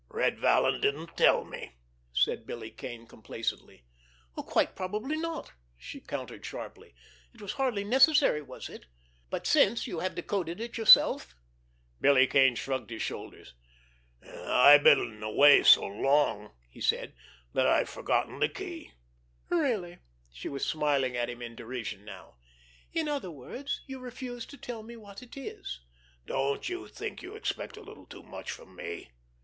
[0.09, 1.75] "Red Vallon didn't tell me,"
[2.11, 3.85] said Billy Kane complacently.
[4.35, 6.95] "Quite probably not!" she countered sharply.
[7.35, 8.87] "It was hardly necessary, was it?
[9.29, 11.35] But since you have decoded it yourself?"
[12.01, 13.53] Billy Kane shrugged his shoulders.
[14.27, 17.13] "I've been away so long," he said,
[17.53, 18.93] "that I've forgotten the key."
[19.49, 19.99] "Really!"
[20.33, 22.37] She was smiling at him in derision now.
[22.91, 25.79] "In other words, you refuse to tell me what it is."
[26.25, 29.11] "Don't you think you expect a little too much from me?"